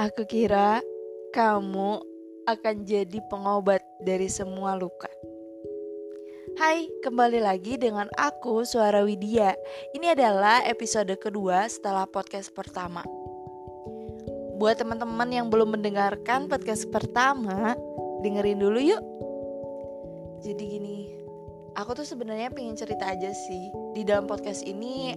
[0.00, 0.80] Aku kira
[1.36, 2.00] kamu
[2.48, 5.12] akan jadi pengobat dari semua luka.
[6.56, 9.52] Hai, kembali lagi dengan aku Suara Widya.
[9.92, 13.04] Ini adalah episode kedua setelah podcast pertama.
[14.56, 17.76] Buat teman-teman yang belum mendengarkan podcast pertama,
[18.24, 19.04] dengerin dulu yuk.
[20.40, 21.12] Jadi gini,
[21.76, 23.68] aku tuh sebenarnya pengen cerita aja sih.
[23.92, 25.12] Di dalam podcast ini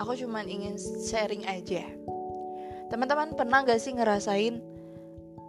[0.00, 1.84] aku cuman ingin sharing aja
[2.92, 4.60] teman-teman pernah gak sih ngerasain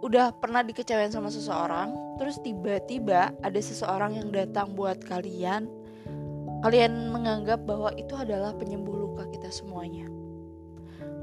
[0.04, 5.68] udah pernah dikecewain sama seseorang terus tiba-tiba ada seseorang yang datang buat kalian
[6.64, 10.08] kalian menganggap bahwa itu adalah penyembuh luka kita semuanya?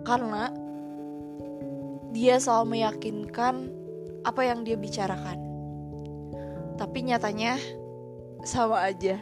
[0.08, 0.52] Karena
[2.14, 3.68] dia selalu meyakinkan
[4.24, 5.36] apa yang dia bicarakan.
[6.78, 7.58] Tapi nyatanya
[8.48, 9.18] sama aja.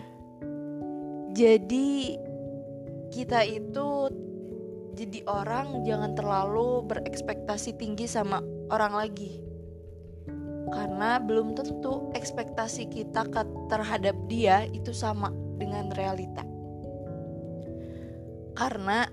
[1.31, 2.19] Jadi
[3.09, 4.11] kita itu
[4.91, 9.39] jadi orang jangan terlalu berekspektasi tinggi sama orang lagi.
[10.71, 13.27] Karena belum tentu ekspektasi kita
[13.67, 16.43] terhadap dia itu sama dengan realita.
[18.55, 19.07] Karena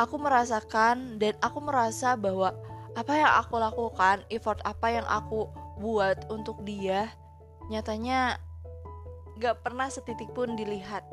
[0.00, 2.56] aku merasakan dan aku merasa bahwa
[2.96, 5.48] apa yang aku lakukan effort apa yang aku
[5.80, 7.12] buat untuk dia
[7.70, 8.36] nyatanya
[9.40, 11.04] gak pernah setitik pun dilihat.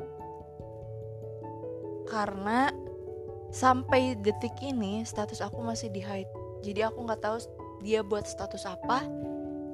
[2.08, 2.72] Karena
[3.48, 6.30] sampai detik ini status aku masih di hide.
[6.64, 7.36] Jadi aku nggak tahu
[7.84, 9.04] dia buat status apa.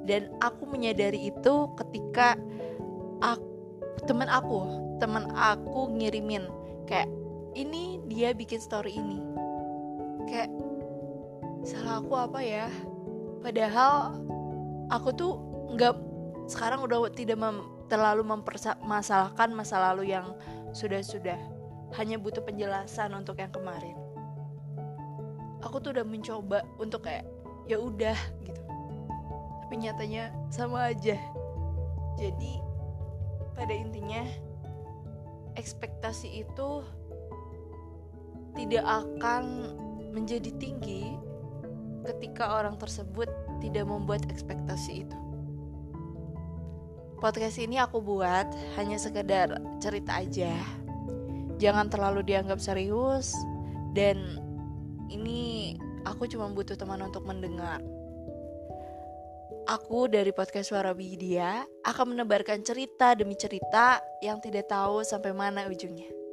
[0.05, 2.37] Dan aku menyadari itu ketika
[3.25, 3.47] aku,
[4.05, 6.47] teman aku teman aku ngirimin
[6.87, 7.09] kayak
[7.55, 9.19] ini dia bikin story ini.
[10.27, 10.51] Kayak
[11.65, 12.67] salah aku apa ya?
[13.41, 14.19] Padahal
[14.91, 15.31] aku tuh
[15.75, 15.95] nggak
[16.45, 20.33] sekarang udah tidak mem, terlalu mempermasalahkan masa lalu yang
[20.75, 21.37] sudah-sudah
[21.95, 23.95] hanya butuh penjelasan untuk yang kemarin.
[25.63, 27.25] Aku tuh udah mencoba untuk kayak
[27.65, 28.61] ya udah gitu.
[29.65, 31.17] Tapi nyatanya sama aja.
[32.19, 32.53] Jadi
[33.55, 34.23] pada intinya
[35.55, 36.83] ekspektasi itu
[38.55, 39.75] tidak akan
[40.15, 41.15] menjadi tinggi
[42.05, 43.27] ketika orang tersebut
[43.59, 45.19] tidak membuat ekspektasi itu.
[47.19, 48.45] Podcast ini aku buat
[48.77, 50.84] hanya sekedar cerita aja
[51.61, 53.31] jangan terlalu dianggap serius
[53.95, 54.39] dan
[55.07, 57.79] ini aku cuma butuh teman untuk mendengar.
[59.65, 65.65] Aku dari podcast Suara Widya akan menebarkan cerita demi cerita yang tidak tahu sampai mana
[65.65, 66.24] ujungnya.